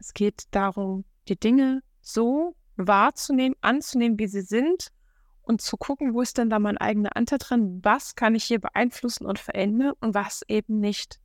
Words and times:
Es 0.00 0.14
geht 0.14 0.44
darum, 0.52 1.04
die 1.28 1.38
Dinge 1.38 1.82
so 2.00 2.56
wahrzunehmen, 2.76 3.54
anzunehmen, 3.60 4.18
wie 4.18 4.28
sie 4.28 4.40
sind 4.40 4.88
und 5.42 5.60
zu 5.60 5.76
gucken, 5.76 6.14
wo 6.14 6.22
ist 6.22 6.38
denn 6.38 6.48
da 6.48 6.58
mein 6.58 6.78
eigener 6.78 7.16
Anteil 7.16 7.38
drin, 7.38 7.80
was 7.82 8.14
kann 8.14 8.34
ich 8.34 8.44
hier 8.44 8.60
beeinflussen 8.60 9.26
und 9.26 9.38
verändern 9.38 9.92
und 10.00 10.14
was 10.14 10.40
eben 10.48 10.80
nicht. 10.80 11.20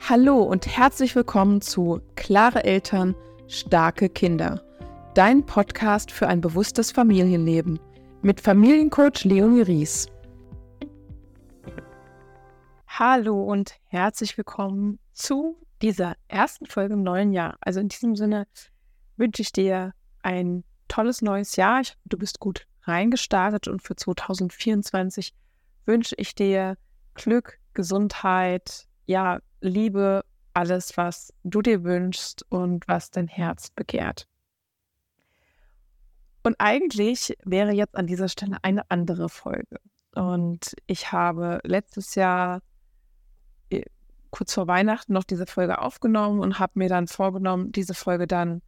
Hallo 0.00 0.42
und 0.42 0.66
herzlich 0.66 1.14
willkommen 1.14 1.60
zu 1.60 2.00
Klare 2.16 2.64
Eltern, 2.64 3.14
starke 3.46 4.08
Kinder. 4.08 4.60
Dein 5.14 5.46
Podcast 5.46 6.10
für 6.10 6.26
ein 6.26 6.40
bewusstes 6.40 6.90
Familienleben 6.90 7.78
mit 8.20 8.40
Familiencoach 8.40 9.22
Leonie 9.22 9.62
Ries. 9.62 10.08
Hallo 12.88 13.44
und 13.44 13.76
herzlich 13.84 14.36
willkommen 14.36 14.98
zu 15.12 15.56
dieser 15.82 16.14
ersten 16.28 16.66
Folge 16.66 16.94
im 16.94 17.02
neuen 17.02 17.32
Jahr. 17.32 17.56
Also 17.60 17.80
in 17.80 17.88
diesem 17.88 18.16
Sinne 18.16 18.46
wünsche 19.16 19.42
ich 19.42 19.52
dir 19.52 19.92
ein 20.22 20.64
tolles 20.88 21.22
neues 21.22 21.56
Jahr. 21.56 21.80
Ich, 21.80 21.96
du 22.04 22.16
bist 22.16 22.40
gut 22.40 22.66
reingestartet 22.82 23.68
und 23.68 23.82
für 23.82 23.96
2024 23.96 25.34
wünsche 25.86 26.14
ich 26.16 26.34
dir 26.34 26.76
Glück, 27.14 27.58
Gesundheit, 27.74 28.86
ja, 29.06 29.40
Liebe, 29.60 30.24
alles, 30.54 30.96
was 30.96 31.32
du 31.44 31.62
dir 31.62 31.84
wünschst 31.84 32.44
und 32.48 32.86
was 32.88 33.10
dein 33.10 33.28
Herz 33.28 33.70
begehrt. 33.70 34.26
Und 36.42 36.56
eigentlich 36.58 37.36
wäre 37.44 37.72
jetzt 37.72 37.96
an 37.96 38.06
dieser 38.06 38.28
Stelle 38.28 38.56
eine 38.62 38.90
andere 38.90 39.28
Folge. 39.28 39.78
Und 40.14 40.74
ich 40.86 41.12
habe 41.12 41.60
letztes 41.64 42.14
Jahr 42.16 42.60
kurz 44.32 44.54
vor 44.54 44.66
Weihnachten 44.66 45.12
noch 45.12 45.22
diese 45.22 45.46
Folge 45.46 45.80
aufgenommen 45.80 46.40
und 46.40 46.58
habe 46.58 46.72
mir 46.74 46.88
dann 46.88 47.06
vorgenommen, 47.06 47.70
diese 47.70 47.94
Folge 47.94 48.26
dann 48.26 48.62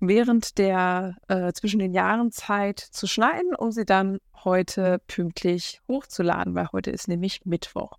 während 0.00 0.58
der 0.58 1.16
äh, 1.28 1.52
zwischen 1.52 1.80
den 1.80 1.92
Jahren 1.92 2.30
Zeit 2.30 2.78
zu 2.78 3.06
schneiden, 3.06 3.54
um 3.56 3.72
sie 3.72 3.84
dann 3.84 4.18
heute 4.44 5.00
pünktlich 5.08 5.80
hochzuladen, 5.88 6.54
weil 6.54 6.68
heute 6.72 6.90
ist 6.90 7.08
nämlich 7.08 7.44
Mittwoch. 7.44 7.98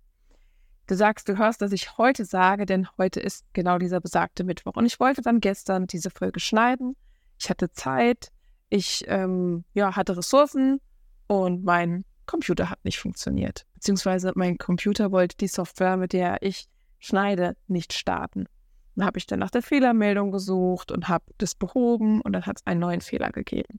Du 0.86 0.94
sagst, 0.94 1.28
du 1.28 1.36
hörst, 1.36 1.62
dass 1.62 1.72
ich 1.72 1.98
heute 1.98 2.24
sage, 2.24 2.64
denn 2.64 2.86
heute 2.96 3.18
ist 3.18 3.44
genau 3.52 3.78
dieser 3.78 4.00
besagte 4.00 4.44
Mittwoch. 4.44 4.76
Und 4.76 4.86
ich 4.86 5.00
wollte 5.00 5.20
dann 5.20 5.40
gestern 5.40 5.88
diese 5.88 6.10
Folge 6.10 6.38
schneiden. 6.38 6.94
Ich 7.40 7.50
hatte 7.50 7.72
Zeit, 7.72 8.30
ich 8.68 9.04
ähm, 9.08 9.64
ja, 9.74 9.96
hatte 9.96 10.16
Ressourcen 10.16 10.80
und 11.26 11.64
mein 11.64 12.04
Computer 12.26 12.70
hat 12.70 12.84
nicht 12.84 13.00
funktioniert. 13.00 13.65
Beziehungsweise 13.76 14.32
mein 14.34 14.56
Computer 14.56 15.12
wollte 15.12 15.36
die 15.36 15.48
Software, 15.48 15.98
mit 15.98 16.14
der 16.14 16.38
ich 16.40 16.66
schneide, 16.98 17.56
nicht 17.68 17.92
starten. 17.92 18.46
Dann 18.94 19.04
habe 19.04 19.18
ich 19.18 19.26
dann 19.26 19.38
nach 19.38 19.50
der 19.50 19.62
Fehlermeldung 19.62 20.32
gesucht 20.32 20.90
und 20.90 21.08
habe 21.08 21.26
das 21.36 21.54
behoben 21.54 22.22
und 22.22 22.32
dann 22.32 22.46
hat 22.46 22.56
es 22.56 22.66
einen 22.66 22.80
neuen 22.80 23.02
Fehler 23.02 23.30
gegeben. 23.30 23.78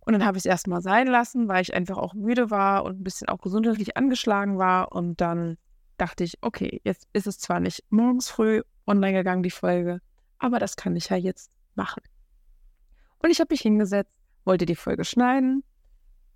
Und 0.00 0.12
dann 0.12 0.26
habe 0.26 0.36
ich 0.36 0.42
es 0.42 0.46
erstmal 0.46 0.82
sein 0.82 1.06
lassen, 1.06 1.48
weil 1.48 1.62
ich 1.62 1.74
einfach 1.74 1.96
auch 1.96 2.12
müde 2.12 2.50
war 2.50 2.84
und 2.84 3.00
ein 3.00 3.02
bisschen 3.02 3.28
auch 3.28 3.40
gesundheitlich 3.40 3.96
angeschlagen 3.96 4.58
war. 4.58 4.92
Und 4.92 5.22
dann 5.22 5.56
dachte 5.96 6.22
ich, 6.22 6.36
okay, 6.42 6.82
jetzt 6.84 7.08
ist 7.14 7.26
es 7.26 7.38
zwar 7.38 7.60
nicht 7.60 7.82
morgens 7.88 8.28
früh 8.28 8.60
online 8.86 9.14
gegangen, 9.14 9.42
die 9.42 9.50
Folge, 9.50 10.00
aber 10.38 10.58
das 10.58 10.76
kann 10.76 10.94
ich 10.94 11.08
ja 11.08 11.16
jetzt 11.16 11.50
machen. 11.74 12.02
Und 13.22 13.30
ich 13.30 13.40
habe 13.40 13.54
mich 13.54 13.62
hingesetzt, 13.62 14.12
wollte 14.44 14.66
die 14.66 14.76
Folge 14.76 15.06
schneiden 15.06 15.64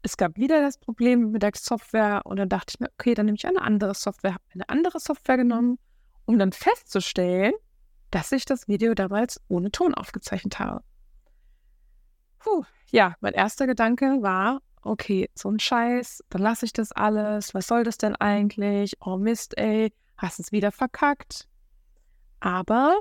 es 0.03 0.17
gab 0.17 0.37
wieder 0.37 0.61
das 0.62 0.79
Problem 0.79 1.31
mit 1.31 1.43
der 1.43 1.53
Software 1.56 2.23
und 2.25 2.37
dann 2.39 2.48
dachte 2.48 2.75
ich 2.75 2.81
mir, 2.81 2.89
okay, 2.98 3.15
dann 3.15 3.27
nehme 3.27 3.37
ich 3.37 3.47
eine 3.47 3.62
andere 3.62 3.95
Software, 3.95 4.34
habe 4.34 4.45
eine 4.55 4.69
andere 4.69 4.98
Software 4.98 5.37
genommen, 5.37 5.79
um 6.25 6.39
dann 6.39 6.53
festzustellen, 6.53 7.53
dass 8.11 8.33
ich 8.33 8.45
das 8.45 8.69
Video 8.69 8.95
damals 8.95 9.41
ohne 9.48 9.70
Ton 9.70 9.95
aufgezeichnet 9.95 10.59
habe. 10.59 10.83
Puh, 12.39 12.65
ja, 12.91 13.15
mein 13.20 13.34
erster 13.34 13.67
Gedanke 13.67 14.23
war, 14.23 14.61
okay, 14.83 15.29
so 15.35 15.51
ein 15.51 15.61
Scheiß, 15.61 16.24
dann 16.30 16.42
lasse 16.42 16.64
ich 16.64 16.73
das 16.73 16.92
alles, 16.92 17.55
was 17.55 17.67
soll 17.67 17.85
das 17.85 17.98
denn 17.98 18.17
eigentlich? 18.17 18.95
Oh 19.01 19.17
Mist, 19.17 19.58
ey, 19.58 19.92
hast 20.17 20.41
es 20.41 20.53
wieder 20.53 20.73
verkackt. 20.73 21.47
Aber 22.41 22.97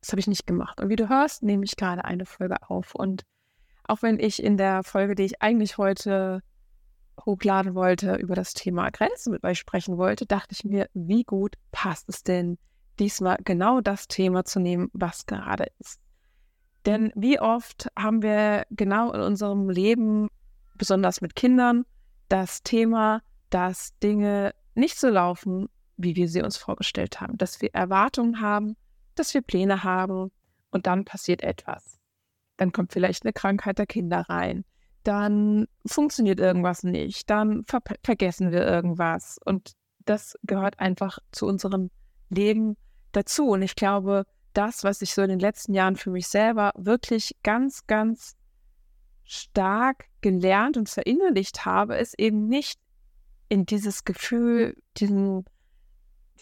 das 0.00 0.10
habe 0.10 0.20
ich 0.20 0.26
nicht 0.26 0.46
gemacht. 0.46 0.80
Und 0.80 0.90
wie 0.90 0.96
du 0.96 1.08
hörst, 1.08 1.42
nehme 1.42 1.64
ich 1.64 1.76
gerade 1.76 2.04
eine 2.04 2.26
Folge 2.26 2.56
auf 2.68 2.94
und 2.94 3.22
auch 3.84 4.02
wenn 4.02 4.18
ich 4.18 4.42
in 4.42 4.56
der 4.56 4.82
Folge, 4.84 5.14
die 5.14 5.24
ich 5.24 5.42
eigentlich 5.42 5.78
heute 5.78 6.42
hochladen 7.24 7.74
wollte, 7.74 8.14
über 8.16 8.34
das 8.34 8.54
Thema 8.54 8.90
Grenzen 8.90 9.32
mit 9.32 9.44
euch 9.44 9.58
sprechen 9.58 9.98
wollte, 9.98 10.26
dachte 10.26 10.52
ich 10.52 10.64
mir, 10.64 10.88
wie 10.94 11.24
gut 11.24 11.56
passt 11.70 12.08
es 12.08 12.22
denn, 12.22 12.58
diesmal 12.98 13.38
genau 13.44 13.80
das 13.80 14.08
Thema 14.08 14.44
zu 14.44 14.60
nehmen, 14.60 14.88
was 14.92 15.26
gerade 15.26 15.66
ist. 15.78 16.00
Denn 16.86 17.12
wie 17.14 17.38
oft 17.38 17.88
haben 17.96 18.22
wir 18.22 18.64
genau 18.70 19.12
in 19.12 19.20
unserem 19.20 19.70
Leben, 19.70 20.28
besonders 20.76 21.20
mit 21.20 21.36
Kindern, 21.36 21.84
das 22.28 22.62
Thema, 22.62 23.22
dass 23.50 23.96
Dinge 23.98 24.54
nicht 24.74 24.98
so 24.98 25.08
laufen, 25.08 25.68
wie 25.96 26.16
wir 26.16 26.28
sie 26.28 26.42
uns 26.42 26.56
vorgestellt 26.56 27.20
haben, 27.20 27.36
dass 27.36 27.60
wir 27.60 27.72
Erwartungen 27.74 28.40
haben, 28.40 28.76
dass 29.14 29.34
wir 29.34 29.42
Pläne 29.42 29.84
haben 29.84 30.32
und 30.70 30.86
dann 30.86 31.04
passiert 31.04 31.42
etwas 31.42 32.01
dann 32.56 32.72
kommt 32.72 32.92
vielleicht 32.92 33.24
eine 33.24 33.32
Krankheit 33.32 33.78
der 33.78 33.86
Kinder 33.86 34.20
rein, 34.28 34.64
dann 35.04 35.66
funktioniert 35.86 36.40
irgendwas 36.40 36.84
nicht, 36.84 37.28
dann 37.28 37.64
ver 37.64 37.80
vergessen 38.04 38.52
wir 38.52 38.66
irgendwas. 38.66 39.38
Und 39.44 39.72
das 40.04 40.36
gehört 40.42 40.78
einfach 40.78 41.18
zu 41.32 41.46
unserem 41.46 41.90
Leben 42.28 42.76
dazu. 43.12 43.48
Und 43.48 43.62
ich 43.62 43.74
glaube, 43.74 44.24
das, 44.52 44.84
was 44.84 45.02
ich 45.02 45.14
so 45.14 45.22
in 45.22 45.30
den 45.30 45.40
letzten 45.40 45.74
Jahren 45.74 45.96
für 45.96 46.10
mich 46.10 46.28
selber 46.28 46.72
wirklich 46.76 47.36
ganz, 47.42 47.86
ganz 47.86 48.36
stark 49.24 50.06
gelernt 50.20 50.76
und 50.76 50.88
verinnerlicht 50.88 51.64
habe, 51.64 51.96
ist 51.96 52.18
eben 52.18 52.48
nicht 52.48 52.78
in 53.48 53.66
dieses 53.66 54.04
Gefühl, 54.04 54.76
diesen, 54.96 55.44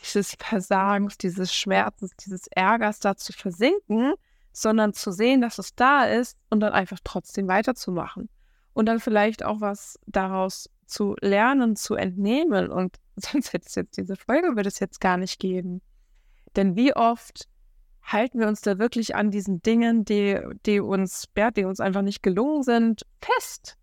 dieses 0.02 0.36
Versagens, 0.38 1.18
dieses 1.18 1.54
Schmerzens, 1.54 2.12
dieses 2.16 2.46
Ärgers 2.48 3.00
da 3.00 3.16
zu 3.16 3.32
versinken, 3.32 4.14
sondern 4.52 4.92
zu 4.92 5.12
sehen, 5.12 5.40
dass 5.40 5.58
es 5.58 5.74
da 5.74 6.04
ist 6.04 6.36
und 6.48 6.60
dann 6.60 6.72
einfach 6.72 6.98
trotzdem 7.02 7.48
weiterzumachen. 7.48 8.28
Und 8.72 8.86
dann 8.86 9.00
vielleicht 9.00 9.44
auch 9.44 9.60
was 9.60 9.98
daraus 10.06 10.70
zu 10.86 11.16
lernen, 11.20 11.76
zu 11.76 11.94
entnehmen. 11.94 12.70
Und 12.70 12.96
sonst 13.16 13.52
hätte 13.52 13.66
es 13.66 13.74
jetzt 13.74 13.96
diese 13.96 14.16
Folge, 14.16 14.56
würde 14.56 14.68
es 14.68 14.80
jetzt 14.80 15.00
gar 15.00 15.16
nicht 15.16 15.38
geben. 15.38 15.80
Denn 16.56 16.76
wie 16.76 16.94
oft 16.94 17.48
halten 18.02 18.40
wir 18.40 18.48
uns 18.48 18.60
da 18.60 18.78
wirklich 18.78 19.14
an 19.14 19.30
diesen 19.30 19.62
Dingen, 19.62 20.04
die, 20.04 20.40
die 20.66 20.80
uns, 20.80 21.28
ja, 21.36 21.50
die 21.50 21.64
uns 21.64 21.80
einfach 21.80 22.02
nicht 22.02 22.22
gelungen 22.22 22.62
sind, 22.62 23.02
fest 23.20 23.76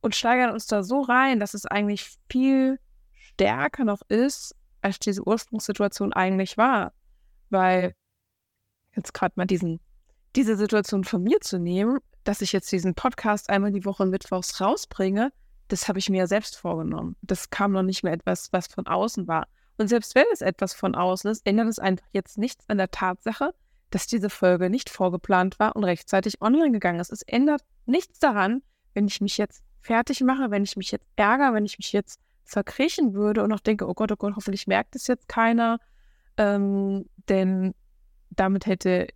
und 0.00 0.14
steigern 0.14 0.50
uns 0.50 0.66
da 0.66 0.82
so 0.82 1.00
rein, 1.02 1.38
dass 1.40 1.54
es 1.54 1.66
eigentlich 1.66 2.18
viel 2.28 2.78
stärker 3.14 3.84
noch 3.84 4.02
ist, 4.08 4.54
als 4.80 4.98
diese 4.98 5.26
Ursprungssituation 5.26 6.12
eigentlich 6.12 6.56
war. 6.56 6.92
Weil 7.50 7.94
jetzt 8.98 9.14
gerade 9.14 9.34
mal 9.36 9.46
diesen, 9.46 9.80
diese 10.36 10.56
Situation 10.56 11.04
von 11.04 11.22
mir 11.22 11.40
zu 11.40 11.58
nehmen, 11.58 11.98
dass 12.24 12.42
ich 12.42 12.52
jetzt 12.52 12.70
diesen 12.70 12.94
Podcast 12.94 13.48
einmal 13.48 13.72
die 13.72 13.84
Woche 13.84 14.04
mittwochs 14.04 14.60
rausbringe, 14.60 15.32
das 15.68 15.88
habe 15.88 15.98
ich 15.98 16.10
mir 16.10 16.18
ja 16.18 16.26
selbst 16.26 16.56
vorgenommen. 16.56 17.16
Das 17.22 17.50
kam 17.50 17.72
noch 17.72 17.82
nicht 17.82 18.02
mehr 18.02 18.12
etwas, 18.12 18.52
was 18.52 18.66
von 18.66 18.86
außen 18.86 19.28
war. 19.28 19.46
Und 19.76 19.88
selbst 19.88 20.14
wenn 20.14 20.24
es 20.32 20.40
etwas 20.40 20.74
von 20.74 20.94
außen 20.94 21.30
ist, 21.30 21.46
ändert 21.46 21.68
es 21.68 21.78
einfach 21.78 22.06
jetzt 22.12 22.36
nichts 22.36 22.68
an 22.68 22.78
der 22.78 22.90
Tatsache, 22.90 23.54
dass 23.90 24.06
diese 24.06 24.28
Folge 24.28 24.70
nicht 24.70 24.90
vorgeplant 24.90 25.58
war 25.58 25.76
und 25.76 25.84
rechtzeitig 25.84 26.42
online 26.42 26.72
gegangen 26.72 27.00
ist. 27.00 27.12
Es 27.12 27.22
ändert 27.22 27.62
nichts 27.86 28.18
daran, 28.18 28.62
wenn 28.94 29.06
ich 29.06 29.20
mich 29.20 29.38
jetzt 29.38 29.62
fertig 29.80 30.20
mache, 30.22 30.50
wenn 30.50 30.64
ich 30.64 30.76
mich 30.76 30.90
jetzt 30.90 31.06
ärgere, 31.16 31.54
wenn 31.54 31.64
ich 31.64 31.78
mich 31.78 31.92
jetzt 31.92 32.20
verkriechen 32.44 33.14
würde 33.14 33.42
und 33.42 33.50
noch 33.50 33.60
denke, 33.60 33.86
oh 33.86 33.94
Gott, 33.94 34.10
oh 34.10 34.16
Gott, 34.16 34.34
hoffentlich 34.36 34.66
merkt 34.66 34.96
es 34.96 35.06
jetzt 35.06 35.28
keiner. 35.28 35.78
Ähm, 36.36 37.08
denn 37.28 37.74
damit 38.38 38.66
hätte 38.66 39.08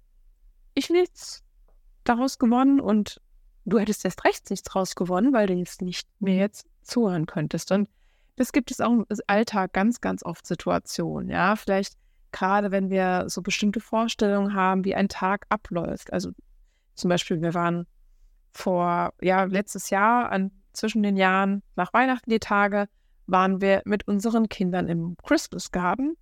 ich 0.75 0.91
nichts 0.91 1.43
daraus 2.05 2.39
gewonnen 2.39 2.81
und 2.81 3.21
du 3.65 3.79
hättest 3.79 4.05
erst 4.05 4.25
recht 4.25 4.51
nichts 4.51 4.69
daraus 4.69 4.95
gewonnen, 4.95 5.33
weil 5.33 5.47
du 5.47 5.55
jetzt 5.55 5.83
nicht 5.83 6.09
mehr 6.21 6.37
jetzt 6.37 6.67
zuhören 6.83 7.27
könntest. 7.27 7.71
Und 7.71 7.89
das 8.37 8.53
gibt 8.53 8.71
es 8.71 8.81
auch 8.81 8.91
im 8.91 9.07
Alltag 9.27 9.73
ganz, 9.73 10.01
ganz 10.01 10.25
oft 10.25 10.47
Situationen. 10.47 11.31
Ja, 11.31 11.55
vielleicht 11.57 11.97
gerade 12.33 12.71
wenn 12.71 12.91
wir 12.91 13.27
so 13.29 13.43
bestimmte 13.43 13.81
Vorstellungen 13.81 14.55
haben, 14.55 14.85
wie 14.85 14.95
ein 14.95 15.09
Tag 15.09 15.47
abläuft. 15.51 16.13
Also 16.13 16.31
zum 16.95 17.11
Beispiel, 17.11 17.41
wir 17.43 17.55
waren 17.55 17.87
vor, 18.53 19.13
ja, 19.21 19.45
letztes 19.45 19.91
Jahr 19.91 20.31
an 20.31 20.51
zwischen 20.73 21.03
den 21.03 21.17
Jahren 21.17 21.63
nach 21.77 21.93
Weihnachten 21.93 22.31
die 22.31 22.41
Tage, 22.41 22.89
waren 23.27 23.61
wir 23.61 23.83
mit 23.85 24.09
unseren 24.09 24.49
Kindern 24.49 24.89
im 24.89 25.17
Christmas 25.23 25.71
Garden 25.71 26.17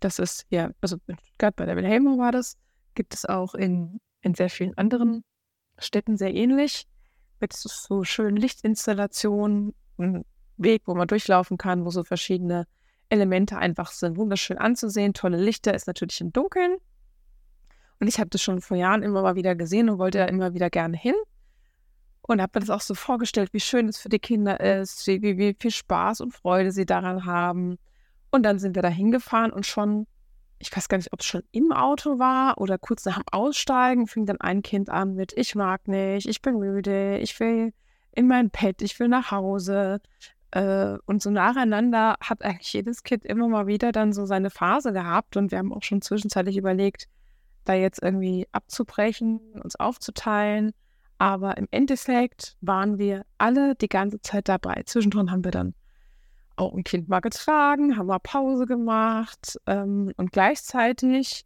das 0.00 0.18
ist 0.18 0.46
ja, 0.50 0.70
also 0.80 0.96
in 1.06 1.18
Stuttgart 1.18 1.56
bei 1.56 1.66
der 1.66 1.76
Wilhelma 1.76 2.18
war 2.18 2.32
das, 2.32 2.56
gibt 2.94 3.14
es 3.14 3.24
auch 3.24 3.54
in, 3.54 4.00
in 4.22 4.34
sehr 4.34 4.50
vielen 4.50 4.76
anderen 4.76 5.24
Städten 5.78 6.16
sehr 6.16 6.34
ähnlich, 6.34 6.86
mit 7.40 7.52
so, 7.52 8.02
schönen 8.04 8.36
Lichtinstallationen, 8.36 9.74
ein 9.98 10.24
Weg, 10.56 10.82
wo 10.86 10.94
man 10.94 11.06
durchlaufen 11.06 11.58
kann, 11.58 11.84
wo 11.84 11.90
so 11.90 12.02
verschiedene 12.02 12.66
Elemente 13.08 13.58
einfach 13.58 13.90
sind. 13.90 14.16
Wunderschön 14.16 14.58
anzusehen, 14.58 15.12
tolle 15.12 15.36
Lichter, 15.36 15.74
ist 15.74 15.86
natürlich 15.86 16.20
im 16.20 16.32
Dunkeln. 16.32 16.76
Und 18.00 18.08
ich 18.08 18.18
habe 18.18 18.30
das 18.30 18.42
schon 18.42 18.60
vor 18.60 18.76
Jahren 18.76 19.02
immer 19.02 19.22
mal 19.22 19.36
wieder 19.36 19.54
gesehen 19.54 19.88
und 19.88 19.98
wollte 19.98 20.18
da 20.18 20.24
immer 20.26 20.54
wieder 20.54 20.70
gerne 20.70 20.96
hin. 20.96 21.14
Und 22.22 22.42
habe 22.42 22.52
mir 22.54 22.60
das 22.60 22.70
auch 22.70 22.80
so 22.80 22.94
vorgestellt, 22.94 23.52
wie 23.52 23.60
schön 23.60 23.88
es 23.88 23.98
für 23.98 24.08
die 24.08 24.18
Kinder 24.18 24.58
ist, 24.60 25.06
wie, 25.06 25.22
wie, 25.22 25.38
wie 25.38 25.56
viel 25.58 25.70
Spaß 25.70 26.20
und 26.22 26.32
Freude 26.32 26.72
sie 26.72 26.84
daran 26.84 27.24
haben. 27.24 27.78
Und 28.30 28.42
dann 28.42 28.58
sind 28.58 28.74
wir 28.74 28.82
da 28.82 28.88
hingefahren 28.88 29.52
und 29.52 29.66
schon, 29.66 30.06
ich 30.58 30.74
weiß 30.74 30.88
gar 30.88 30.98
nicht, 30.98 31.12
ob 31.12 31.20
es 31.20 31.26
schon 31.26 31.42
im 31.52 31.72
Auto 31.72 32.18
war 32.18 32.58
oder 32.58 32.78
kurz 32.78 33.04
nach 33.04 33.16
dem 33.16 33.24
Aussteigen, 33.30 34.06
fing 34.06 34.26
dann 34.26 34.40
ein 34.40 34.62
Kind 34.62 34.90
an 34.90 35.14
mit, 35.14 35.32
ich 35.36 35.54
mag 35.54 35.88
nicht, 35.88 36.28
ich 36.28 36.42
bin 36.42 36.58
müde, 36.58 37.18
ich 37.18 37.38
will 37.40 37.72
in 38.12 38.26
mein 38.26 38.50
Bett, 38.50 38.82
ich 38.82 38.98
will 38.98 39.08
nach 39.08 39.30
Hause. 39.30 40.00
Äh, 40.50 40.96
und 41.06 41.22
so 41.22 41.30
nacheinander 41.30 42.16
hat 42.20 42.42
eigentlich 42.42 42.72
jedes 42.72 43.02
Kind 43.02 43.24
immer 43.24 43.46
mal 43.48 43.66
wieder 43.66 43.92
dann 43.92 44.12
so 44.12 44.26
seine 44.26 44.50
Phase 44.50 44.92
gehabt. 44.92 45.36
Und 45.36 45.50
wir 45.50 45.58
haben 45.58 45.72
auch 45.72 45.82
schon 45.82 46.02
zwischenzeitlich 46.02 46.56
überlegt, 46.56 47.08
da 47.64 47.74
jetzt 47.74 48.02
irgendwie 48.02 48.46
abzubrechen, 48.52 49.40
uns 49.62 49.76
aufzuteilen. 49.76 50.72
Aber 51.18 51.56
im 51.56 51.68
Endeffekt 51.70 52.56
waren 52.60 52.98
wir 52.98 53.24
alle 53.38 53.74
die 53.74 53.88
ganze 53.88 54.20
Zeit 54.20 54.48
dabei. 54.48 54.82
Zwischendrin 54.84 55.30
haben 55.30 55.44
wir 55.44 55.50
dann 55.50 55.74
auch 56.56 56.74
ein 56.74 56.84
Kind 56.84 57.08
mal 57.08 57.20
getragen, 57.20 57.96
haben 57.96 58.06
mal 58.06 58.18
Pause 58.18 58.66
gemacht 58.66 59.58
ähm, 59.66 60.12
und 60.16 60.32
gleichzeitig 60.32 61.44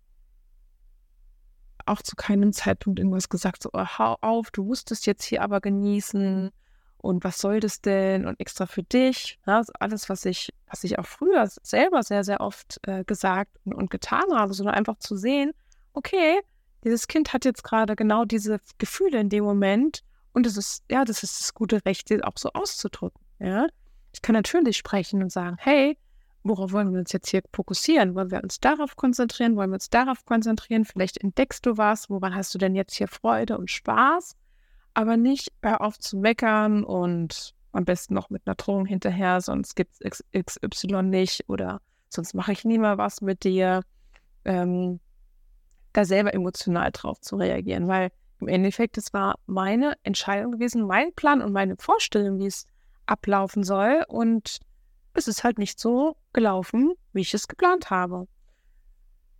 auch 1.86 2.02
zu 2.02 2.16
keinem 2.16 2.52
Zeitpunkt 2.52 2.98
irgendwas 2.98 3.28
gesagt, 3.28 3.62
so, 3.62 3.70
oh, 3.72 3.86
hau 3.98 4.16
auf, 4.20 4.50
du 4.50 4.64
musst 4.64 4.90
es 4.92 5.06
jetzt 5.06 5.24
hier 5.24 5.42
aber 5.42 5.60
genießen 5.60 6.50
und 6.98 7.24
was 7.24 7.38
soll 7.38 7.60
das 7.60 7.80
denn 7.80 8.26
und 8.26 8.38
extra 8.38 8.66
für 8.66 8.82
dich. 8.82 9.38
Ja, 9.46 9.58
also 9.58 9.72
alles, 9.80 10.08
was 10.08 10.24
ich, 10.24 10.52
was 10.66 10.84
ich 10.84 10.98
auch 10.98 11.06
früher 11.06 11.48
selber 11.62 12.02
sehr, 12.02 12.24
sehr 12.24 12.40
oft 12.40 12.78
äh, 12.86 13.04
gesagt 13.04 13.50
und, 13.64 13.74
und 13.74 13.90
getan 13.90 14.32
habe, 14.34 14.52
sondern 14.52 14.74
einfach 14.74 14.98
zu 14.98 15.16
sehen, 15.16 15.52
okay, 15.94 16.40
dieses 16.84 17.08
Kind 17.08 17.32
hat 17.32 17.44
jetzt 17.44 17.64
gerade 17.64 17.96
genau 17.96 18.24
diese 18.24 18.60
Gefühle 18.78 19.18
in 19.20 19.28
dem 19.28 19.44
Moment 19.44 20.02
und 20.32 20.46
es 20.46 20.56
ist, 20.56 20.84
ja, 20.90 21.04
das 21.04 21.22
ist 21.22 21.40
das 21.40 21.54
gute 21.54 21.84
Recht, 21.84 22.08
sie 22.08 22.22
auch 22.22 22.36
so 22.36 22.50
auszudrücken. 22.52 23.20
Ja, 23.38 23.66
ich 24.12 24.22
kann 24.22 24.34
natürlich 24.34 24.76
sprechen 24.76 25.22
und 25.22 25.30
sagen, 25.32 25.56
hey, 25.58 25.96
worauf 26.42 26.72
wollen 26.72 26.92
wir 26.92 27.00
uns 27.00 27.12
jetzt 27.12 27.28
hier 27.28 27.42
fokussieren? 27.52 28.14
Wollen 28.14 28.30
wir 28.30 28.42
uns 28.42 28.60
darauf 28.60 28.96
konzentrieren? 28.96 29.56
Wollen 29.56 29.70
wir 29.70 29.74
uns 29.74 29.90
darauf 29.90 30.24
konzentrieren? 30.24 30.84
Vielleicht 30.84 31.18
entdeckst 31.18 31.66
du 31.66 31.76
was, 31.76 32.08
woran 32.08 32.34
hast 32.34 32.54
du 32.54 32.58
denn 32.58 32.74
jetzt 32.74 32.94
hier 32.94 33.08
Freude 33.08 33.58
und 33.58 33.70
Spaß? 33.70 34.36
Aber 34.94 35.16
nicht 35.16 35.52
hör 35.62 35.80
auf 35.80 35.98
zu 35.98 36.16
meckern 36.16 36.82
und 36.82 37.54
am 37.72 37.84
besten 37.84 38.14
noch 38.14 38.30
mit 38.30 38.42
einer 38.46 38.56
Drohung 38.56 38.86
hinterher, 38.86 39.40
sonst 39.40 39.76
gibt 39.76 39.94
es 40.00 40.24
XY 40.32 41.02
nicht 41.04 41.48
oder 41.48 41.80
sonst 42.08 42.34
mache 42.34 42.52
ich 42.52 42.64
nie 42.64 42.78
mehr 42.78 42.98
was 42.98 43.20
mit 43.20 43.44
dir. 43.44 43.82
Ähm, 44.44 44.98
da 45.92 46.04
selber 46.04 46.34
emotional 46.34 46.90
drauf 46.92 47.20
zu 47.20 47.36
reagieren, 47.36 47.88
weil 47.88 48.10
im 48.40 48.48
Endeffekt, 48.48 48.96
es 48.96 49.12
war 49.12 49.38
meine 49.46 49.94
Entscheidung 50.02 50.52
gewesen, 50.52 50.86
mein 50.86 51.12
Plan 51.12 51.42
und 51.42 51.52
meine 51.52 51.76
Vorstellung, 51.76 52.38
wie 52.38 52.46
es 52.46 52.66
ablaufen 53.10 53.64
soll. 53.64 54.04
Und 54.08 54.60
es 55.14 55.28
ist 55.28 55.44
halt 55.44 55.58
nicht 55.58 55.78
so 55.78 56.16
gelaufen, 56.32 56.94
wie 57.12 57.20
ich 57.20 57.34
es 57.34 57.48
geplant 57.48 57.90
habe. 57.90 58.28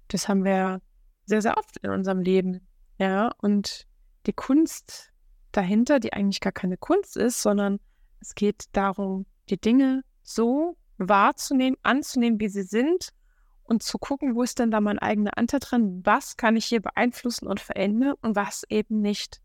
Das 0.08 0.28
haben 0.28 0.44
wir 0.44 0.80
sehr, 1.26 1.42
sehr 1.42 1.56
oft 1.56 1.76
in 1.78 1.90
unserem 1.90 2.20
Leben. 2.20 2.66
Ja, 2.98 3.30
und 3.38 3.86
die 4.26 4.32
Kunst 4.32 5.10
dahinter, 5.52 6.00
die 6.00 6.12
eigentlich 6.12 6.40
gar 6.40 6.52
keine 6.52 6.76
Kunst 6.76 7.16
ist, 7.16 7.40
sondern 7.40 7.80
es 8.20 8.34
geht 8.34 8.64
darum, 8.72 9.26
die 9.48 9.60
Dinge 9.60 10.02
so 10.22 10.76
wahrzunehmen, 10.98 11.78
anzunehmen, 11.82 12.38
wie 12.40 12.48
sie 12.48 12.62
sind 12.62 13.10
und 13.62 13.82
zu 13.82 13.98
gucken, 13.98 14.34
wo 14.34 14.42
ist 14.42 14.58
denn 14.58 14.70
da 14.70 14.80
mein 14.80 14.98
eigener 14.98 15.38
Anteil 15.38 15.60
dran? 15.60 16.02
Was 16.04 16.36
kann 16.36 16.56
ich 16.56 16.66
hier 16.66 16.82
beeinflussen 16.82 17.46
und 17.46 17.60
verändern 17.60 18.14
und 18.20 18.36
was 18.36 18.64
eben 18.68 19.00
nicht? 19.00 19.40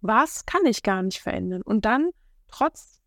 Was 0.00 0.44
kann 0.46 0.66
ich 0.66 0.82
gar 0.82 1.02
nicht 1.02 1.20
verändern? 1.20 1.62
Und 1.62 1.84
dann 1.84 2.10
trotz 2.48 3.00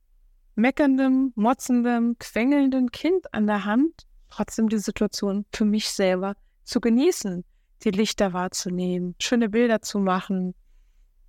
meckerndem, 0.56 1.34
motzendem, 1.36 2.18
quengelndem 2.20 2.92
Kind 2.92 3.34
an 3.34 3.48
der 3.48 3.66
Hand 3.66 4.06
trotzdem 4.30 4.70
die 4.70 4.80
Situation 4.80 5.46
für 5.54 5.66
mich 5.66 5.90
selber 5.90 6.36
zu 6.64 6.82
genießen, 6.82 7.46
die 7.84 7.92
Lichter 7.92 8.34
wahrzunehmen, 8.34 9.16
schöne 9.20 9.50
Bilder 9.50 9.82
zu 9.82 10.00
machen, 10.00 10.56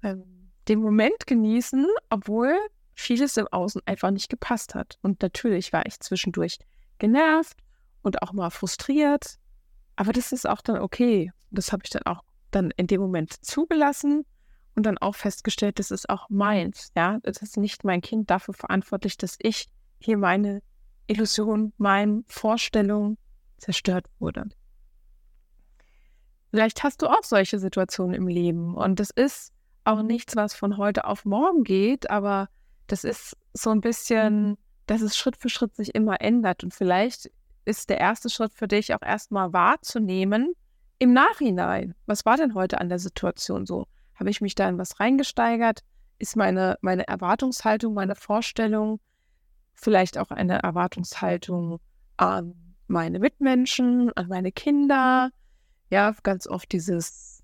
ähm, 0.02 0.50
den 0.68 0.80
Moment 0.80 1.26
genießen, 1.26 1.86
obwohl 2.10 2.56
vieles 2.94 3.36
im 3.36 3.46
Außen 3.48 3.82
einfach 3.84 4.10
nicht 4.10 4.28
gepasst 4.28 4.74
hat. 4.74 4.98
Und 5.02 5.22
natürlich 5.22 5.72
war 5.72 5.86
ich 5.86 6.00
zwischendurch 6.00 6.58
genervt, 6.98 7.58
und 8.06 8.22
auch 8.22 8.32
mal 8.32 8.50
frustriert. 8.50 9.36
Aber 9.96 10.12
das 10.12 10.30
ist 10.30 10.48
auch 10.48 10.60
dann 10.60 10.78
okay. 10.78 11.32
Das 11.50 11.72
habe 11.72 11.82
ich 11.84 11.90
dann 11.90 12.04
auch 12.04 12.22
dann 12.52 12.70
in 12.76 12.86
dem 12.86 13.00
Moment 13.00 13.44
zugelassen 13.44 14.24
und 14.76 14.84
dann 14.84 14.98
auch 14.98 15.14
festgestellt, 15.14 15.78
das 15.78 15.90
ist 15.90 16.08
auch 16.08 16.28
meins. 16.28 16.92
Ja, 16.94 17.18
das 17.22 17.38
ist 17.38 17.56
nicht 17.56 17.82
mein 17.82 18.02
Kind 18.02 18.30
dafür 18.30 18.54
verantwortlich, 18.54 19.16
dass 19.16 19.36
ich 19.40 19.68
hier 19.98 20.18
meine 20.18 20.62
Illusion, 21.06 21.72
meine 21.78 22.22
Vorstellung 22.28 23.16
zerstört 23.56 24.06
wurde. 24.18 24.44
Vielleicht 26.50 26.84
hast 26.84 27.02
du 27.02 27.08
auch 27.08 27.24
solche 27.24 27.58
Situationen 27.58 28.14
im 28.14 28.28
Leben 28.28 28.74
und 28.76 29.00
das 29.00 29.10
ist 29.10 29.52
auch 29.84 30.02
nichts, 30.02 30.36
was 30.36 30.54
von 30.54 30.76
heute 30.76 31.04
auf 31.04 31.24
morgen 31.24 31.64
geht, 31.64 32.10
aber 32.10 32.48
das 32.86 33.04
ist 33.04 33.36
so 33.54 33.70
ein 33.70 33.80
bisschen, 33.80 34.58
dass 34.86 35.00
es 35.00 35.16
Schritt 35.16 35.36
für 35.36 35.48
Schritt 35.48 35.74
sich 35.74 35.94
immer 35.94 36.20
ändert 36.20 36.64
und 36.64 36.74
vielleicht 36.74 37.30
ist 37.64 37.88
der 37.90 37.98
erste 37.98 38.30
Schritt 38.30 38.52
für 38.52 38.68
dich 38.68 38.94
auch 38.94 39.02
erstmal 39.02 39.52
wahrzunehmen 39.52 40.54
im 40.98 41.12
Nachhinein. 41.12 41.94
Was 42.06 42.24
war 42.24 42.36
denn 42.36 42.54
heute 42.54 42.80
an 42.80 42.88
der 42.88 42.98
Situation 42.98 43.66
so? 43.66 43.86
Habe 44.16 44.30
ich 44.30 44.40
mich 44.40 44.54
da 44.54 44.68
in 44.68 44.78
was 44.78 44.98
reingesteigert? 45.00 45.80
Ist 46.18 46.36
meine, 46.36 46.78
meine 46.80 47.06
Erwartungshaltung, 47.06 47.94
meine 47.94 48.14
Vorstellung 48.14 49.00
vielleicht 49.74 50.16
auch 50.18 50.30
eine 50.30 50.62
Erwartungshaltung 50.62 51.78
an 52.16 52.54
meine 52.86 53.18
Mitmenschen, 53.18 54.10
an 54.16 54.28
meine 54.28 54.52
Kinder? 54.52 55.30
Ja, 55.90 56.14
ganz 56.22 56.46
oft 56.46 56.72
dieses, 56.72 57.42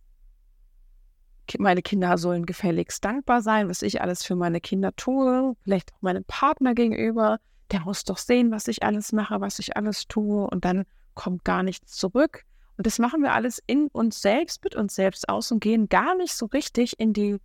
meine 1.58 1.82
Kinder 1.82 2.16
sollen 2.16 2.46
gefälligst 2.46 3.04
dankbar 3.04 3.42
sein, 3.42 3.68
was 3.68 3.82
ich 3.82 4.00
alles 4.00 4.25
für 4.25 4.34
meine 4.34 4.60
Kinder 4.60 4.96
tue, 4.96 5.54
vielleicht 5.62 5.92
auch 5.92 6.00
meinem 6.00 6.25
Partner 6.25 6.75
gegenüber 6.75 7.38
der 7.72 7.80
muss 7.80 8.04
doch 8.04 8.18
sehen, 8.18 8.50
was 8.50 8.68
ich 8.68 8.82
alles 8.82 9.12
mache, 9.12 9.40
was 9.40 9.58
ich 9.58 9.76
alles 9.76 10.06
tue 10.06 10.46
und 10.46 10.64
dann 10.64 10.84
kommt 11.14 11.44
gar 11.44 11.62
nichts 11.62 11.96
zurück. 11.96 12.44
Und 12.82 12.87
das 12.87 12.99
machen 12.99 13.23
wir 13.23 13.32
alles 13.32 13.62
in 13.69 13.87
uns 13.93 14.21
selbst, 14.21 14.64
mit 14.64 14.75
uns 14.75 14.97
selbst 14.97 15.28
aus 15.28 15.52
und 15.52 15.61
gehen 15.61 15.88
gar 15.88 16.16
nicht 16.16 16.35
so 16.35 16.47
richtig 16.47 16.99
in 16.99 17.12
die, 17.12 17.37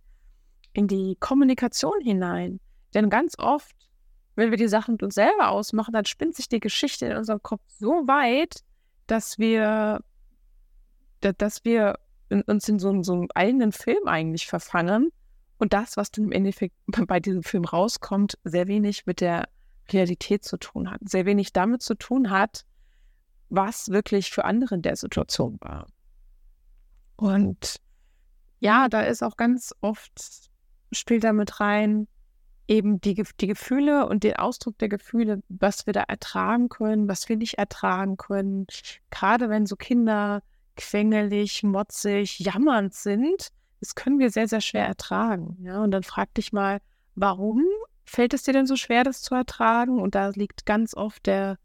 in 0.72 0.88
die 0.88 1.16
Kommunikation 1.20 2.00
hinein. 2.02 2.58
Denn 2.92 3.08
ganz 3.08 3.38
oft, 3.38 3.76
wenn 4.34 4.50
wir 4.50 4.58
die 4.58 4.66
Sachen 4.66 4.94
mit 4.94 5.04
uns 5.04 5.14
selber 5.14 5.50
ausmachen, 5.50 5.92
dann 5.92 6.06
spinnt 6.06 6.34
sich 6.34 6.48
die 6.48 6.58
Geschichte 6.58 7.06
in 7.06 7.16
unserem 7.16 7.40
Kopf 7.40 7.60
so 7.78 8.08
weit, 8.08 8.64
dass 9.06 9.38
wir, 9.38 10.00
dass 11.20 11.64
wir 11.64 12.00
uns 12.48 12.68
in 12.68 12.80
so, 12.80 13.00
so 13.04 13.12
einem 13.12 13.28
eigenen 13.32 13.70
Film 13.70 14.08
eigentlich 14.08 14.48
verfangen 14.48 15.12
und 15.58 15.72
das, 15.72 15.96
was 15.96 16.10
dann 16.10 16.24
im 16.24 16.32
Endeffekt 16.32 16.74
bei 17.06 17.20
diesem 17.20 17.44
Film 17.44 17.64
rauskommt, 17.64 18.36
sehr 18.42 18.66
wenig 18.66 19.06
mit 19.06 19.20
der 19.20 19.48
Realität 19.92 20.42
zu 20.42 20.56
tun 20.56 20.90
hat, 20.90 20.98
sehr 21.08 21.26
wenig 21.26 21.52
damit 21.52 21.80
zu 21.80 21.94
tun 21.94 22.30
hat, 22.30 22.64
was 23.48 23.90
wirklich 23.90 24.30
für 24.30 24.44
andere 24.44 24.74
in 24.76 24.82
der 24.82 24.96
Situation 24.96 25.58
war. 25.60 25.86
Und 27.16 27.76
ja, 28.60 28.88
da 28.88 29.02
ist 29.02 29.22
auch 29.22 29.36
ganz 29.36 29.74
oft, 29.80 30.12
spielt 30.92 31.24
damit 31.24 31.60
rein, 31.60 32.08
eben 32.68 33.00
die, 33.00 33.22
die 33.40 33.46
Gefühle 33.46 34.06
und 34.06 34.24
den 34.24 34.36
Ausdruck 34.36 34.78
der 34.78 34.88
Gefühle, 34.88 35.42
was 35.48 35.86
wir 35.86 35.94
da 35.94 36.02
ertragen 36.02 36.68
können, 36.68 37.08
was 37.08 37.28
wir 37.28 37.36
nicht 37.36 37.54
ertragen 37.54 38.16
können. 38.16 38.66
Gerade 39.10 39.48
wenn 39.48 39.66
so 39.66 39.74
Kinder 39.74 40.42
quengelig, 40.76 41.62
motzig, 41.62 42.38
jammernd 42.38 42.94
sind, 42.94 43.48
das 43.80 43.94
können 43.94 44.18
wir 44.18 44.30
sehr, 44.30 44.48
sehr 44.48 44.60
schwer 44.60 44.86
ertragen. 44.86 45.56
Ja, 45.62 45.82
und 45.82 45.90
dann 45.90 46.02
frag 46.02 46.34
dich 46.34 46.52
mal, 46.52 46.80
warum 47.14 47.64
fällt 48.04 48.34
es 48.34 48.42
dir 48.42 48.52
denn 48.52 48.66
so 48.66 48.76
schwer, 48.76 49.02
das 49.02 49.22
zu 49.22 49.34
ertragen? 49.34 50.00
Und 50.00 50.14
da 50.14 50.28
liegt 50.28 50.66
ganz 50.66 50.94
oft 50.94 51.26
der, 51.26 51.58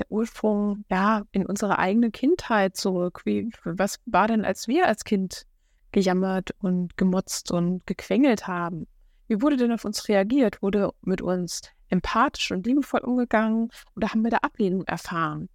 der 0.00 0.10
Ursprung 0.10 0.84
ja 0.90 1.22
in 1.32 1.46
unserer 1.46 1.78
eigenen 1.78 2.12
Kindheit 2.12 2.76
zurück. 2.76 3.22
Wie, 3.24 3.50
was 3.64 3.98
war 4.06 4.28
denn, 4.28 4.44
als 4.44 4.68
wir 4.68 4.86
als 4.86 5.04
Kind 5.04 5.46
gejammert 5.92 6.54
und 6.60 6.96
gemotzt 6.96 7.50
und 7.50 7.86
gequengelt 7.86 8.46
haben? 8.46 8.86
Wie 9.26 9.42
wurde 9.42 9.56
denn 9.56 9.72
auf 9.72 9.84
uns 9.84 10.08
reagiert? 10.08 10.62
Wurde 10.62 10.90
mit 11.02 11.22
uns 11.22 11.62
empathisch 11.88 12.50
und 12.50 12.66
liebevoll 12.66 13.00
umgegangen 13.00 13.70
oder 13.96 14.08
haben 14.08 14.22
wir 14.22 14.30
da 14.30 14.38
Ablehnung 14.38 14.84
erfahren? 14.84 15.48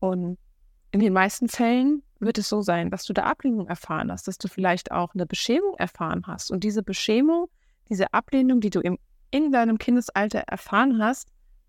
Und 0.00 0.38
in 0.90 1.00
den 1.00 1.12
meisten 1.12 1.48
Fällen 1.48 2.02
wird 2.18 2.38
es 2.38 2.48
so 2.48 2.62
sein, 2.62 2.90
dass 2.90 3.04
du 3.04 3.12
da 3.12 3.24
Ablehnung 3.24 3.68
erfahren 3.68 4.10
hast, 4.10 4.26
dass 4.26 4.38
du 4.38 4.48
vielleicht 4.48 4.90
auch 4.90 5.14
eine 5.14 5.26
Beschämung 5.26 5.74
erfahren 5.76 6.26
hast. 6.26 6.50
Und 6.50 6.64
diese 6.64 6.82
Beschämung, 6.82 7.48
diese 7.88 8.12
Ablehnung, 8.12 8.60
die 8.60 8.70
du 8.70 8.80
im 8.80 8.98
in 9.30 9.52
deinem 9.52 9.78
Kindesalter 9.78 10.40
erfahren 10.40 11.02
hast, 11.02 11.28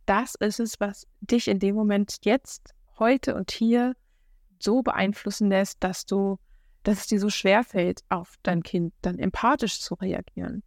das 0.09 0.33
ist 0.35 0.59
es, 0.59 0.79
was 0.79 1.05
dich 1.21 1.47
in 1.47 1.59
dem 1.59 1.75
Moment 1.75 2.17
jetzt 2.23 2.73
heute 2.97 3.35
und 3.35 3.51
hier 3.51 3.95
so 4.57 4.81
beeinflussen 4.81 5.49
lässt, 5.49 5.83
dass 5.83 6.07
du, 6.07 6.39
dass 6.81 7.01
es 7.01 7.07
dir 7.07 7.19
so 7.19 7.29
schwer 7.29 7.63
fällt, 7.63 8.01
auf 8.09 8.33
dein 8.41 8.63
Kind 8.63 8.91
dann 9.03 9.19
empathisch 9.19 9.79
zu 9.79 9.93
reagieren. 9.93 10.63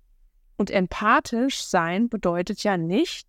Und 0.56 0.70
empathisch 0.70 1.64
sein 1.64 2.08
bedeutet 2.08 2.62
ja 2.62 2.76
nicht, 2.76 3.28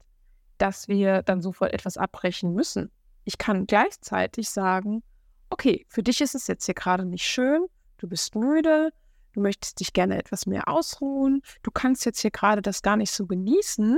dass 0.60 0.88
wir 0.88 1.24
dann 1.24 1.41
sofort 1.41 1.74
etwas 1.74 1.98
abbrechen 1.98 2.53
müssen. 2.53 2.91
Ich 3.24 3.39
kann 3.39 3.65
gleichzeitig 3.65 4.51
sagen, 4.51 5.01
okay, 5.50 5.84
für 5.89 6.03
dich 6.03 6.22
ist 6.22 6.36
es 6.36 6.46
jetzt 6.46 6.65
hier 6.65 6.75
gerade 6.75 7.05
nicht 7.05 7.25
schön, 7.25 7.65
du 7.98 8.08
bist 8.08 8.36
müde, 8.36 8.91
du 9.34 9.41
möchtest 9.41 9.79
dich 9.79 9.93
gerne 9.93 10.20
etwas 10.20 10.46
mehr 10.46 10.67
ausruhen, 10.67 11.41
du 11.63 11.72
kannst 11.72 12.05
jetzt 12.05 12.20
hier 12.20 12.32
gerade 12.32 12.62
das 12.62 12.84
gar 12.84 12.98
nicht 12.98 13.12
so 13.12 13.25
genießen. 13.25 13.98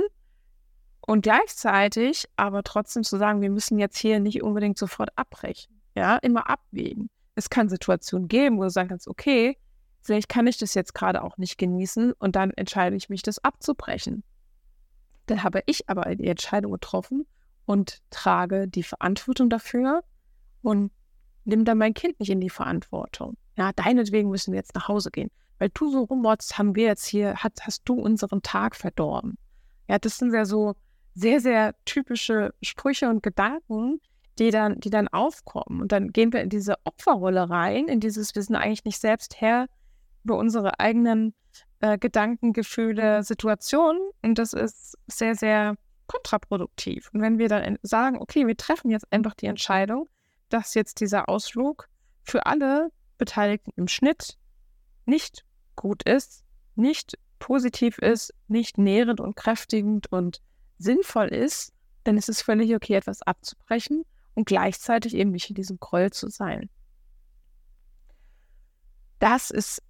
Und 1.06 1.22
gleichzeitig 1.22 2.26
aber 2.36 2.64
trotzdem 2.64 3.04
zu 3.04 3.16
sagen, 3.16 3.40
wir 3.40 3.50
müssen 3.50 3.78
jetzt 3.78 3.96
hier 3.96 4.18
nicht 4.18 4.42
unbedingt 4.42 4.76
sofort 4.76 5.10
abbrechen. 5.16 5.80
Ja, 5.94 6.16
immer 6.16 6.50
abwägen. 6.50 7.08
Es 7.36 7.48
kann 7.48 7.68
Situationen 7.68 8.28
geben, 8.28 8.58
wo 8.58 8.64
du 8.64 8.70
sagen 8.70 8.88
kannst, 8.88 9.08
okay, 9.08 9.56
vielleicht 10.02 10.28
kann 10.28 10.46
ich 10.46 10.58
das 10.58 10.74
jetzt 10.74 10.94
gerade 10.94 11.22
auch 11.22 11.38
nicht 11.38 11.58
genießen 11.58 12.12
und 12.12 12.36
dann 12.36 12.50
entscheide 12.50 12.96
ich 12.96 13.08
mich, 13.08 13.22
das 13.22 13.38
abzubrechen. 13.38 14.24
Dann 15.26 15.42
habe 15.42 15.62
ich 15.66 15.88
aber 15.88 16.14
die 16.16 16.26
Entscheidung 16.26 16.72
getroffen 16.72 17.26
und 17.66 18.02
trage 18.10 18.68
die 18.68 18.82
Verantwortung 18.82 19.48
dafür 19.48 20.02
und 20.62 20.90
nimm 21.44 21.64
dann 21.64 21.78
mein 21.78 21.94
Kind 21.94 22.18
nicht 22.18 22.30
in 22.30 22.40
die 22.40 22.50
Verantwortung. 22.50 23.36
Ja, 23.56 23.72
deinetwegen 23.72 24.30
müssen 24.30 24.52
wir 24.52 24.58
jetzt 24.58 24.74
nach 24.74 24.88
Hause 24.88 25.10
gehen. 25.10 25.30
Weil 25.58 25.70
du 25.70 25.90
so 25.90 26.02
rummotzt, 26.02 26.58
haben 26.58 26.74
wir 26.74 26.84
jetzt 26.84 27.06
hier, 27.06 27.36
hast, 27.36 27.66
hast 27.66 27.82
du 27.86 27.94
unseren 27.94 28.42
Tag 28.42 28.76
verdorben. 28.76 29.38
Ja, 29.88 29.98
das 29.98 30.18
sind 30.18 30.34
ja 30.34 30.44
so 30.44 30.74
sehr, 31.16 31.40
sehr 31.40 31.74
typische 31.86 32.54
Sprüche 32.62 33.08
und 33.08 33.22
Gedanken, 33.22 34.00
die 34.38 34.50
dann, 34.50 34.78
die 34.80 34.90
dann 34.90 35.08
aufkommen. 35.08 35.80
Und 35.80 35.90
dann 35.90 36.12
gehen 36.12 36.32
wir 36.32 36.42
in 36.42 36.50
diese 36.50 36.76
Opferrolle 36.84 37.48
rein, 37.48 37.88
in 37.88 38.00
dieses, 38.00 38.34
wir 38.34 38.42
sind 38.42 38.54
eigentlich 38.54 38.84
nicht 38.84 39.00
selbst 39.00 39.40
Herr 39.40 39.66
über 40.24 40.36
unsere 40.36 40.78
eigenen 40.78 41.34
äh, 41.80 41.96
Gedanken, 41.96 42.52
Gefühle, 42.52 43.22
Situationen. 43.22 44.00
Und 44.22 44.38
das 44.38 44.52
ist 44.52 44.98
sehr, 45.06 45.34
sehr 45.34 45.76
kontraproduktiv. 46.06 47.10
Und 47.14 47.22
wenn 47.22 47.38
wir 47.38 47.48
dann 47.48 47.78
sagen, 47.82 48.18
okay, 48.18 48.46
wir 48.46 48.56
treffen 48.56 48.90
jetzt 48.90 49.10
einfach 49.10 49.34
die 49.34 49.46
Entscheidung, 49.46 50.08
dass 50.50 50.74
jetzt 50.74 51.00
dieser 51.00 51.30
Ausflug 51.30 51.88
für 52.24 52.44
alle 52.44 52.90
Beteiligten 53.16 53.72
im 53.76 53.88
Schnitt 53.88 54.36
nicht 55.06 55.44
gut 55.76 56.02
ist, 56.02 56.44
nicht 56.74 57.18
positiv 57.38 57.98
ist, 57.98 58.34
nicht 58.48 58.76
nährend 58.76 59.20
und 59.20 59.34
kräftigend 59.34 60.12
und 60.12 60.42
sinnvoll 60.78 61.28
ist, 61.28 61.72
dann 62.04 62.16
ist 62.16 62.28
es 62.28 62.42
völlig 62.42 62.74
okay, 62.74 62.94
etwas 62.94 63.22
abzubrechen 63.22 64.04
und 64.34 64.46
gleichzeitig 64.46 65.14
eben 65.14 65.30
nicht 65.30 65.48
in 65.48 65.54
diesem 65.54 65.78
Groll 65.78 66.10
zu 66.10 66.28
sein. 66.28 66.68
Das 69.18 69.50
ist 69.50 69.82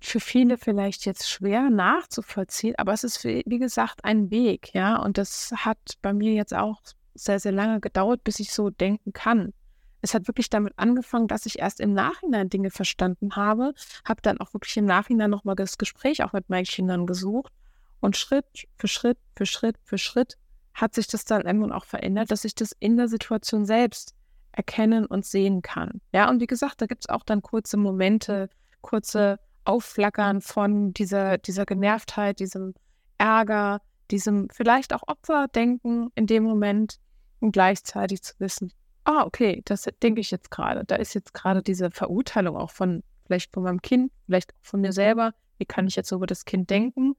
für 0.00 0.20
viele 0.20 0.58
vielleicht 0.58 1.06
jetzt 1.06 1.28
schwer 1.28 1.70
nachzuvollziehen, 1.70 2.74
aber 2.76 2.92
es 2.92 3.04
ist, 3.04 3.24
wie 3.24 3.58
gesagt, 3.58 4.04
ein 4.04 4.30
Weg, 4.30 4.74
ja. 4.74 4.96
Und 4.96 5.18
das 5.18 5.52
hat 5.56 5.78
bei 6.02 6.12
mir 6.12 6.34
jetzt 6.34 6.54
auch 6.54 6.82
sehr, 7.14 7.40
sehr 7.40 7.52
lange 7.52 7.80
gedauert, 7.80 8.22
bis 8.22 8.40
ich 8.40 8.52
so 8.52 8.70
denken 8.70 9.12
kann. 9.12 9.54
Es 10.02 10.14
hat 10.14 10.28
wirklich 10.28 10.50
damit 10.50 10.74
angefangen, 10.76 11.26
dass 11.26 11.46
ich 11.46 11.58
erst 11.58 11.80
im 11.80 11.94
Nachhinein 11.94 12.50
Dinge 12.50 12.70
verstanden 12.70 13.34
habe, 13.34 13.72
habe 14.04 14.20
dann 14.22 14.38
auch 14.38 14.52
wirklich 14.52 14.76
im 14.76 14.84
Nachhinein 14.84 15.30
nochmal 15.30 15.56
das 15.56 15.78
Gespräch 15.78 16.22
auch 16.22 16.32
mit 16.32 16.50
meinen 16.50 16.66
Kindern 16.66 17.06
gesucht 17.06 17.52
und 18.00 18.16
Schritt 18.16 18.46
für 18.78 18.88
Schritt 18.88 19.18
für 19.36 19.46
Schritt 19.46 19.76
für 19.84 19.98
Schritt 19.98 20.36
hat 20.74 20.94
sich 20.94 21.06
das 21.06 21.24
dann 21.24 21.46
irgendwann 21.46 21.72
auch 21.72 21.84
verändert, 21.86 22.30
dass 22.30 22.44
ich 22.44 22.54
das 22.54 22.72
in 22.78 22.96
der 22.96 23.08
Situation 23.08 23.64
selbst 23.64 24.14
erkennen 24.52 25.06
und 25.06 25.24
sehen 25.24 25.62
kann. 25.62 26.00
Ja, 26.12 26.28
und 26.28 26.40
wie 26.40 26.46
gesagt, 26.46 26.80
da 26.80 26.86
gibt 26.86 27.04
es 27.04 27.08
auch 27.08 27.22
dann 27.24 27.42
kurze 27.42 27.76
Momente, 27.76 28.48
kurze 28.80 29.38
Aufflackern 29.64 30.40
von 30.40 30.92
dieser, 30.92 31.38
dieser 31.38 31.66
Genervtheit, 31.66 32.40
diesem 32.40 32.74
Ärger, 33.18 33.80
diesem 34.10 34.48
vielleicht 34.50 34.92
auch 34.92 35.02
Opferdenken 35.06 36.10
in 36.14 36.26
dem 36.26 36.44
Moment 36.44 36.98
und 37.40 37.52
gleichzeitig 37.52 38.22
zu 38.22 38.34
wissen, 38.38 38.72
ah, 39.04 39.24
okay, 39.24 39.62
das 39.64 39.88
denke 40.02 40.20
ich 40.20 40.30
jetzt 40.30 40.50
gerade. 40.50 40.84
Da 40.84 40.96
ist 40.96 41.14
jetzt 41.14 41.34
gerade 41.34 41.62
diese 41.62 41.90
Verurteilung 41.90 42.56
auch 42.56 42.70
von, 42.70 43.02
vielleicht 43.24 43.52
von 43.52 43.62
meinem 43.62 43.82
Kind, 43.82 44.12
vielleicht 44.26 44.52
von 44.62 44.80
mir 44.80 44.92
selber. 44.92 45.32
Wie 45.58 45.64
kann 45.64 45.86
ich 45.86 45.96
jetzt 45.96 46.12
über 46.12 46.26
das 46.26 46.44
Kind 46.44 46.70
denken? 46.70 47.16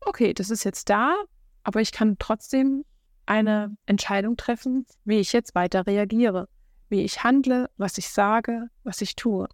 Okay, 0.00 0.34
das 0.34 0.50
ist 0.50 0.64
jetzt 0.64 0.88
da, 0.88 1.14
aber 1.62 1.80
ich 1.80 1.92
kann 1.92 2.16
trotzdem 2.18 2.84
eine 3.26 3.76
Entscheidung 3.86 4.36
treffen, 4.36 4.86
wie 5.04 5.18
ich 5.18 5.32
jetzt 5.32 5.54
weiter 5.54 5.86
reagiere, 5.86 6.48
wie 6.88 7.02
ich 7.02 7.22
handle, 7.22 7.70
was 7.76 7.98
ich 7.98 8.08
sage, 8.08 8.68
was 8.82 9.00
ich 9.00 9.14
tue. 9.14 9.48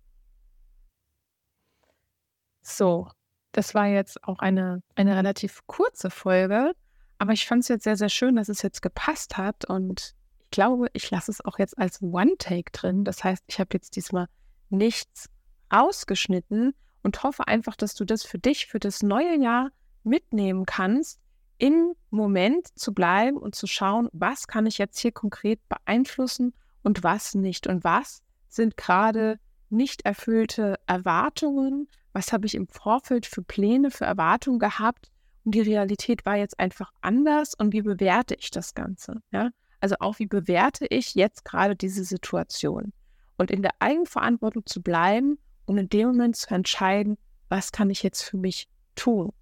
So, 2.63 3.09
das 3.53 3.75
war 3.75 3.87
jetzt 3.87 4.23
auch 4.25 4.39
eine, 4.39 4.83
eine 4.95 5.17
relativ 5.17 5.67
kurze 5.67 6.11
Folge, 6.11 6.73
aber 7.19 7.33
ich 7.33 7.47
fand 7.47 7.63
es 7.63 7.69
jetzt 7.69 7.85
sehr, 7.85 7.97
sehr 7.97 8.09
schön, 8.09 8.37
dass 8.37 8.49
es 8.49 8.63
jetzt 8.63 8.83
gepasst 8.83 9.37
hat 9.37 9.65
und 9.65 10.15
ich 10.39 10.51
glaube, 10.51 10.89
ich 10.93 11.11
lasse 11.11 11.31
es 11.31 11.45
auch 11.45 11.59
jetzt 11.59 11.77
als 11.77 12.01
One-Take 12.01 12.71
drin. 12.73 13.05
Das 13.05 13.25
heißt, 13.25 13.45
ich 13.47 13.59
habe 13.59 13.71
jetzt 13.73 13.97
diesmal 13.97 14.27
nichts 14.71 15.29
ausgeschnitten 15.69 16.75
und 17.03 17.23
hoffe 17.23 17.47
einfach, 17.49 17.77
dass 17.77 17.95
du 17.95 18.05
das 18.05 18.23
für 18.23 18.39
dich, 18.39 18.67
für 18.67 18.79
das 18.79 19.03
neue 19.03 19.39
Jahr 19.39 19.71
mitnehmen 20.07 20.65
kannst, 20.65 21.21
im 21.59 21.95
Moment 22.11 22.69
zu 22.79 22.93
bleiben 22.93 23.37
und 23.37 23.55
zu 23.55 23.67
schauen, 23.67 24.09
was 24.13 24.47
kann 24.47 24.67
ich 24.67 24.79
jetzt 24.79 24.99
hier 24.99 25.13
konkret 25.13 25.61
beeinflussen 25.69 26.55
und 26.83 27.03
was 27.03 27.35
nicht. 27.35 27.67
Und 27.67 27.85
was 27.85 28.23
sind 28.49 28.77
gerade 28.77 29.39
nicht 29.71 30.05
erfüllte 30.05 30.79
Erwartungen? 30.87 31.89
Was 32.13 32.33
habe 32.33 32.47
ich 32.47 32.55
im 32.55 32.69
Vorfeld 32.69 33.27
für 33.27 33.43
Pläne, 33.43 33.91
für 33.91 34.05
Erwartungen 34.05 34.59
gehabt? 34.59 35.11
Und 35.45 35.55
die 35.55 35.61
Realität 35.61 36.27
war 36.27 36.37
jetzt 36.37 36.59
einfach 36.59 36.93
anders. 37.01 37.55
Und 37.55 37.73
wie 37.73 37.83
bewerte 37.83 38.35
ich 38.35 38.51
das 38.51 38.75
Ganze? 38.75 39.23
Ja? 39.33 39.51
Also 39.81 39.97
auch, 40.01 40.19
wie 40.19 40.27
bewerte 40.27 40.87
ich 40.87 41.15
jetzt 41.15 41.45
gerade 41.45 41.77
diese 41.77 42.05
Situation? 42.05 42.93
Und 43.39 43.51
in 43.51 43.63
der 43.63 43.73
Eigenverantwortung 43.81 44.65
zu 44.67 44.83
bleiben 44.83 45.39
und 45.67 45.79
in 45.79 45.89
dem 45.89 46.09
Moment 46.09 46.37
zu 46.37 46.55
entscheiden, 46.55 47.19
was 47.49 47.73
kann 47.73 47.91
ich 47.91 48.03
jetzt 48.03 48.23
für 48.23 48.37
mich 48.37 48.69
tun? 48.95 49.33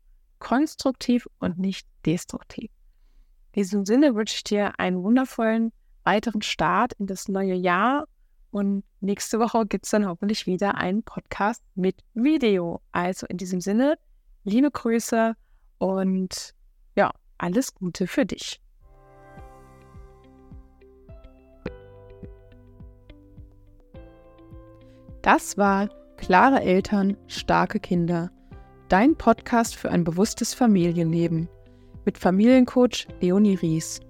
Konstruktiv 0.45 1.27
und 1.41 1.59
nicht 1.59 1.89
destruktiv. 2.05 2.71
In 3.53 3.63
diesem 3.63 3.87
Sinne 3.87 4.15
wünsche 4.15 4.37
ich 4.37 4.45
dir 4.45 4.79
einen 4.79 5.03
wundervollen 5.03 5.73
weiteren 6.03 6.43
Start 6.43 6.93
in 6.99 7.07
das 7.07 7.29
neue 7.29 7.55
Jahr. 7.55 8.07
Und 8.51 8.85
nächste 9.01 9.41
Woche 9.41 9.65
gibt 9.65 9.87
es 9.87 9.91
dann 9.91 10.07
hoffentlich 10.07 10.47
wieder 10.47 10.75
einen 10.75 11.03
Podcast 11.03 11.65
mit 11.75 11.97
Video. 12.13 12.83
Also 12.93 13.27
in 13.27 13.39
diesem 13.39 13.63
Sinne, 13.63 13.97
liebe 14.45 14.71
Grüße 14.71 15.35
und 15.79 16.55
ja, 16.95 17.11
alles 17.39 17.75
Gute 17.75 18.07
für 18.07 18.27
dich. 18.27 18.61
Das 25.23 25.57
war 25.57 25.89
Klare 26.19 26.61
Eltern, 26.61 27.17
starke 27.29 27.81
Kinder. 27.81 28.31
Dein 28.91 29.17
Podcast 29.17 29.76
für 29.76 29.91
ein 29.91 30.05
bewusstes 30.05 30.53
Familienleben 30.53 31.49
mit 32.05 32.19
Familiencoach 32.19 33.09
Leonie 33.21 33.55
Ries. 33.55 34.00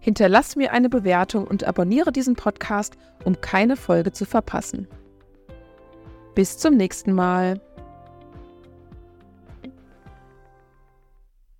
Hinterlass 0.00 0.56
mir 0.56 0.72
eine 0.72 0.88
Bewertung 0.88 1.46
und 1.46 1.62
abonniere 1.62 2.10
diesen 2.10 2.34
Podcast, 2.34 2.96
um 3.24 3.40
keine 3.40 3.76
Folge 3.76 4.10
zu 4.10 4.24
verpassen. 4.24 4.88
Bis 6.34 6.58
zum 6.58 6.76
nächsten 6.76 7.12
Mal. 7.12 7.60